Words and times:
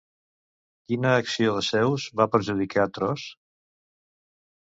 Quina 0.91 1.11
acció 1.17 1.51
de 1.57 1.61
Zeus 1.67 2.07
va 2.21 2.27
perjudicar 2.35 2.87
Tros? 2.97 3.27